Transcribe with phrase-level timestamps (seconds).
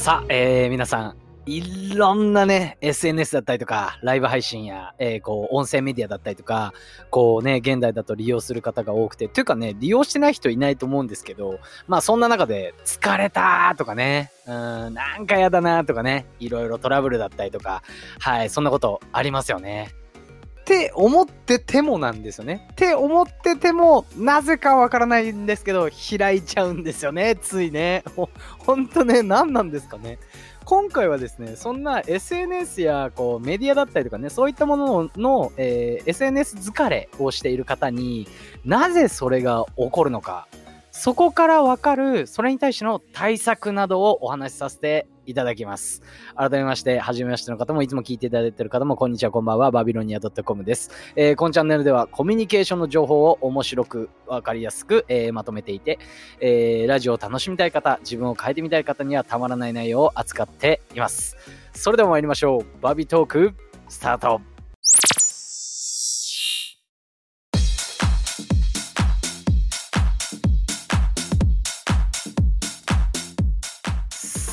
[0.00, 6.72] さあ、えー、皆さん、いろんなね、SNS だったりとか、ライブ配信や、えー、こう、音声メディアだったりとか、
[7.10, 17.82] こうね、現代だと利用する方が多くて、というかね、利用してない人いないと思うんですけど、まあそんな中で、疲れたとかね、うん、なんかやだなとかね、いろいろトラブルだったりとか、
[18.20, 19.94] はい、そんなことありますよね。
[20.70, 22.68] って思っててもなんですよね。
[22.70, 28.04] って思ってても、なぜかわからないんですけど、開いちゃうんですよね、ついね。
[28.58, 30.20] ほんとね、何なんですかね。
[30.64, 38.28] 今回はですね、そんな SNS やこうメディアだったりとかね、そういったものの、えー、SNS 疲れをしている方に
[38.64, 40.46] なぜそれが起こるのか、
[41.02, 46.02] そこからわかる、それに対しての対策などをお話しさせていただきます。
[46.36, 50.90] 改めまして、はじめましての方も、いつも聞いていただいている方も、こんにちは、こんばんは、バビロニア .com です。
[51.16, 55.98] えー、このチャンネルでは、コミュニケーションの情報を面白く、わかりやすく、えー、まとめていて、
[56.38, 61.38] えー、ラジオを楽しみたい方、自分を変えてみたい方にはたまらない内容を扱っています。
[61.72, 62.82] それでは参りましょう。
[62.82, 63.54] バビトーク、
[63.88, 64.42] スタート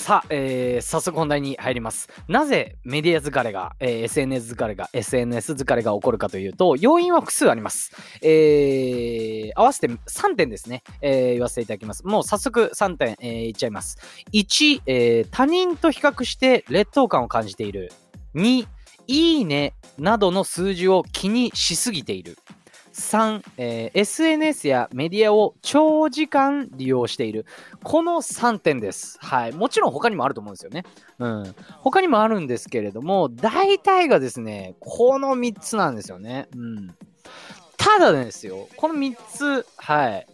[0.00, 2.08] さあ、えー、早速本題に入ります。
[2.26, 7.92] なぜメディア疲れが、えー、SNS 疲れが、SNS 疲れが起こるかというと、要因は複数あります。
[8.22, 12.06] えー、合わせて3点ですね、えー、言わせていただきます。
[12.06, 13.98] もう早速3点、えー、いっちゃいます。
[14.32, 17.92] 1、えー、他人と比較して劣等感を感じている。
[18.34, 18.66] 2、
[19.06, 22.38] いいねなどの数字を気にしすぎている。
[23.00, 27.46] 3、えー、SNS やメディアを長時間利用している。
[27.82, 29.18] この3点です。
[29.20, 29.52] はい。
[29.52, 30.84] もちろん他にもあると思うんですよね。
[31.18, 31.54] うん。
[31.78, 36.48] 他にもあるんですけれども、大体がですね、この3つなんですよね。
[36.54, 36.94] うん。
[37.76, 40.26] ただですよ、この3つ、はい。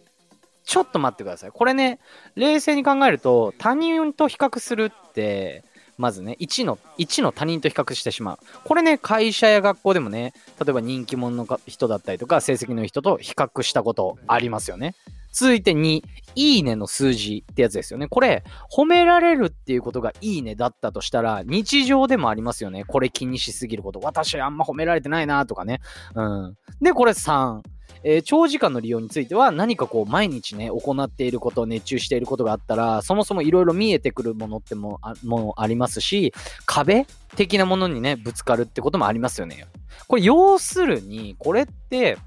[0.63, 1.51] ちょっと待ってください。
[1.51, 1.99] これね、
[2.35, 5.63] 冷静に考えると、他人と比較するって、
[5.97, 8.37] まずね、1の、1の他人と比較してしまう。
[8.63, 10.33] これね、会社や学校でもね、
[10.63, 14.95] 例えば人気者の人だったりとか、成績の人と比較したことありますよね。
[15.31, 16.03] 続いて2、
[16.35, 18.07] いいねの数字ってやつですよね。
[18.07, 22.85] これ、褒められるっていうことがいいねだったとしたら、日常でもありますよね。
[22.85, 23.99] これ気にしすぎること。
[23.99, 25.79] 私あんま褒められてないなとかね。
[26.15, 26.55] うん。
[26.81, 27.61] で、これ3。
[28.03, 36.33] えー、長時間の利用については何かこう毎日ね、行っていること、熱中していることがあったら、そもそもいろいろ見えてくるものってもあもありますし、
[36.65, 37.05] 壁
[37.35, 39.67] 的なものにね、ぶつかるってこともありますよね。
[40.07, 42.17] これ要するに、これって、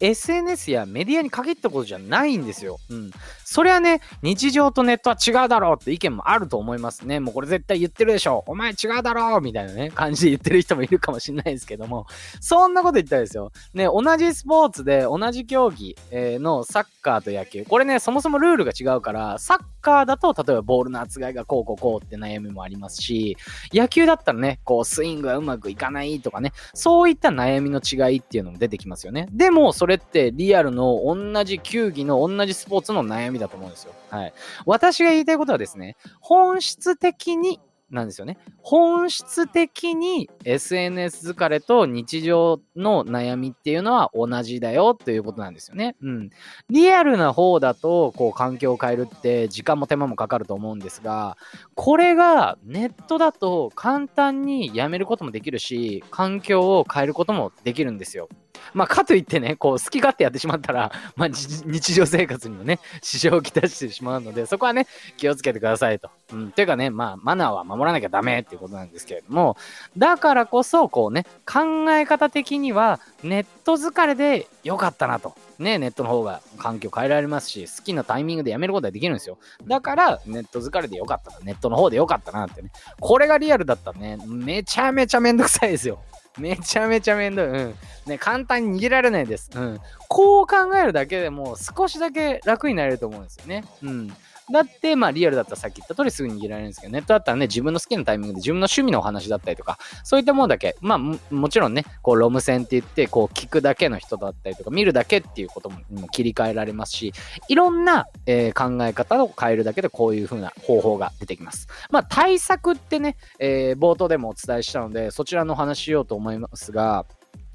[0.00, 2.78] SNS やメディアに限ったことじゃないんですよ。
[2.88, 3.10] うん。
[3.50, 7.18] そりゃね、日常とネットは違うだろうって意見もあると思いますね。
[7.18, 8.44] もうこれ絶対言ってるでしょ。
[8.46, 12.06] お前違うだろうみたいなね、感じで言ってる人もいるかもしれないですけども、
[12.42, 13.50] そんなこと言ったらですよ。
[13.72, 17.64] ね、同じスポーツで同じ競技のサッカーと野球。
[17.64, 23.38] これね、そもそもルールが違うから、サッカーだと例えばボールの扱いがこうこうこうって悩みもありますし、
[23.72, 29.26] 野球だったらね、こうスイングがうまくいかないとかね、そういった悩みの違いっていうのも出てきますよね。
[29.32, 33.92] でも、それってリアルの同じ球技の同じスポーツの悩みだと思うんですよ。
[34.10, 34.32] はい。
[34.66, 37.60] 私が言いたいことはですね、本質的に
[37.90, 38.36] なんですよね。
[38.58, 45.96] 本質的に SNS 疲れと日常の悩みっていうのは同じだよということなんですよね。
[46.02, 46.30] うん。
[46.68, 51.38] リアルな方だと、こう環境を変えるって時間も手間もかかると思うんですが、
[51.74, 58.28] これがネットだと簡単にやめることもできるし、環境を変えることもできるんですよ。
[58.74, 64.86] まあ、かといってね、こう、好き勝手やってしまったら、 まあ、日常生活にもね、支障をきたしてしまうので、そこはね、
[65.16, 66.10] 気をつけてくださいと。
[66.32, 69.56] うん、ていうかね、まあ、マナーは守らなきゃダメっていうことなんですけれども、
[69.96, 75.34] だからこそ、こうね、考え方的には、ネット疲れで良かったなと。
[75.58, 79.38] ね、ネットの方が環境変えられますし、好きなタイミングでやめることができるんですよ。
[79.66, 82.70] だから、ネット疲れで良かったな、ネットの方で良かったなってね。
[83.00, 85.98] これがリアルだったらね、めちゃめちゃめんどくさいですよ。
[86.40, 87.46] めちゃめちゃめんどい。
[87.46, 87.74] うん。
[88.06, 89.50] ね、簡単に逃げられないです。
[89.54, 89.80] うん。
[90.08, 93.64] こう考えるだけでも少しだけ楽になれると思うんですよね。
[93.82, 94.16] うん。
[94.52, 105.78] だって、まあリアルだったらさっき言った通りすぐに逃げられるんですけど、ネットだったらね、自分の好きなタイミングで自分の趣味のお話だったりとか、そういったものだけ、まあもちろんね、こうロム線って言って、こう聞くだけの人だったりとか、見るだけっていうことも
[106.08, 107.12] 切り替えられますし、
[107.48, 111.68] いろんな、えー、考え方を変えるだけでこういう風な方法が出てきます。
[111.90, 117.06] まあ対策ってね、えー、冒頭でもお伝えしたので、そちらのお話しようと思いますが、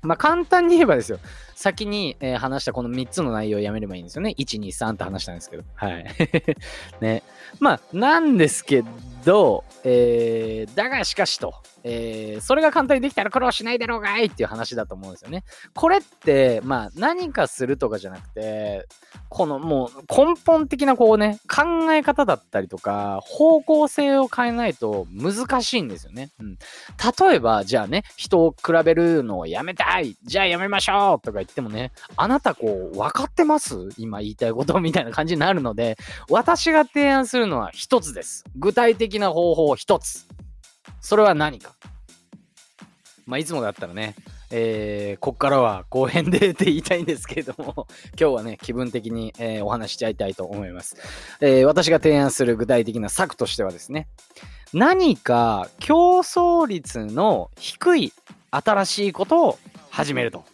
[0.04, 1.20] まあ、簡単に言えばですよ。
[1.56, 4.36] 先に、えー、話したこの3つの内容をやめればいいんですよね。
[4.38, 5.64] 1、2、3って話したんですけど。
[5.76, 6.06] はい。
[7.00, 7.24] ね。
[7.60, 8.84] まあ、なんですけ
[9.24, 11.56] ど、えー、だがしかしと。
[11.84, 15.44] えー、それが簡単にできたら苦労しないだろうがいっていう話だと思うんですよね。
[15.76, 18.88] これって、まあ何かするとかじゃなくて、
[19.30, 26.30] このもう根本的なこうね、考え方だったりとか、方向性を変えないと難しいんですよね。
[26.40, 26.58] うん。
[26.58, 33.90] 例えば、じゃあね、人を比べるのをやめたいじゃあやめましょうとか言ってもね、あなたこう、分かってます？
[33.98, 35.98] 今言いたいことみたいな感じになるので、
[36.30, 38.46] 私が提案するのは一つです。
[38.56, 40.28] 具体的な方法一つ。
[41.04, 41.76] それは何か？
[43.26, 44.16] まあ、いつもだったらね、
[44.52, 47.88] えー、こっからは後編でって言いたいんですけれども、
[48.20, 50.96] 今日はね、気分的に、えー、お話しちゃいたいと思います、
[51.42, 54.08] えー、私が提案する具体的な策としてはですね、
[54.74, 58.14] 何か競争率の低い
[58.50, 59.60] 新しいことを
[59.90, 60.46] 始めると。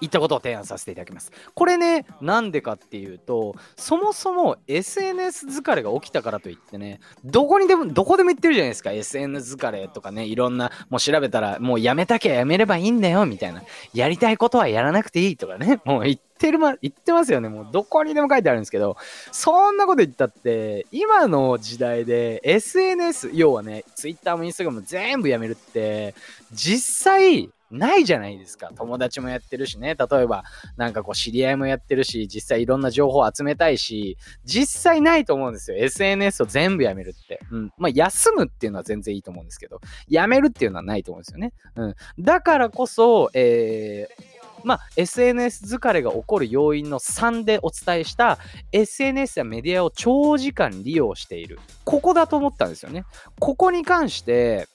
[0.00, 1.32] いったことを提案させていただきます。
[1.54, 8.92] これね、なんでかっていうと、そもそも SNS 疲れが起きたからといってね、どこにでも、どこでも言ってるじゃないですか。
[8.92, 13.62] SNS 疲れとかね、いろんな、もう調べたら、もうやめたきゃやめればいいんだよ、みたいな。
[13.94, 17.48] やりたいことはやらなくていいとかね、もう言ってるま、言ってますよね。
[17.48, 18.96] もうどこにでも書いてあるんですけど、
[19.30, 26.14] そんなこと言ったって、今の時代で SNS、要はね、Twitter も Instagram も全部やめるって、
[26.52, 28.70] 実際、ないじゃないですか。
[28.74, 29.94] 友達もやってるしね。
[29.94, 30.44] 例えば、
[30.76, 35.76] なんかこう知り合いもやってるし、実際いろんな情報を集めたいし、実際ないと思うんですよ。
[35.78, 37.40] SNS を全部やめるって。
[37.50, 37.72] うん。
[37.78, 41.52] まあ、休むっていうのは全然いいと思うんですけど、やめるっていうのはないと思うんですよね。
[41.76, 41.94] うん。
[42.18, 48.38] だからこそ、えー、まあ、SNS 疲れが起こる要因の3でお伝えした
[48.72, 51.58] SNS やメディアを長時間利用している。
[51.84, 53.04] ここだと思ったんですよね。
[53.38, 54.68] ここに関して、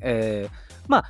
[0.00, 0.54] えー、
[0.88, 1.04] まあ、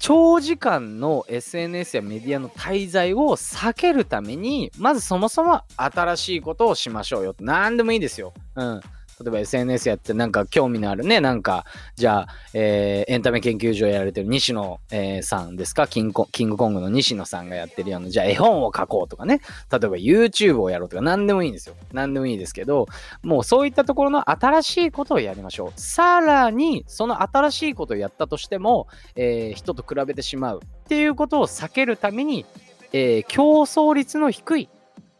[0.00, 7.36] 長時間の SNS やメディアの滞在を避けるために、まずそもそも新しいことをしましょうよ。
[7.38, 8.32] 何でもいいですよ。
[8.56, 8.80] うん。
[9.22, 15.86] 例えば SNS やってなんか興味のあるね、なんか、じゃあ、えー、エンタメ研究所やられてる西野、えー、さんですか？
[15.86, 21.74] キンコキングコングの西野さんがやってるような、じゃあ絵本を書こうとかね、例えば YouTube をやろうとか何でもいいんですよ。
[21.92, 22.86] 何でもいいですけど、
[23.22, 25.80] もうそういったところの新しいことをやりましょう。
[25.80, 32.46] さらに、その新しいことをやったとしても、えー、人と比べてしまうっていうことを避けるために、
[32.92, 34.68] えー、競争率の低い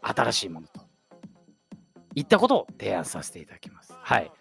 [0.01, 0.81] 新しいものと
[2.15, 3.80] いったことを提案させていただきます。
[4.11, 4.31] はい。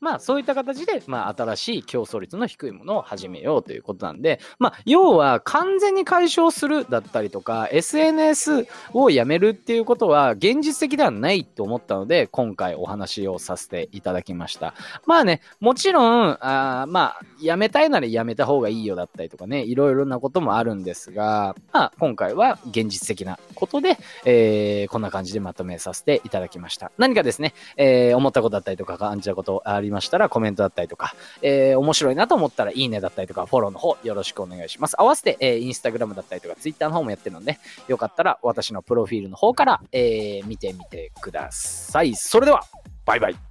[0.00, 14.74] まあそういった形で、まあ新しい競争率の低いものを始めようということなんで、まあ要は完全に解消するだったりとか、SNS をやめるっていうことは現実的ではないと思ったので、今回お話をさせていただきました。
[15.06, 26.92] まあね、もちろん、あまあやめたいならやめた方がいいよだったりとかね、いろいろなこともあるんですが、まあ今回は現実的なことで、えー、こんな感じでまとめさせていただきました。
[26.98, 34.94] 何かですね、えー、思ったことだったりとか感じたことありりましたらコメントだったりとか、えー、面白いなと思ったらいいねだったりとか、フォローの方よろしくお願いします。
[34.98, 37.58] 合わせて、えー、インスタグラムだったりとか、ツイッターの方もやってるので、
[37.88, 42.14] よかったら私のプロフィールの方から、えー、見てみてください。
[42.14, 42.64] それでは、
[43.04, 43.47] バイバイ。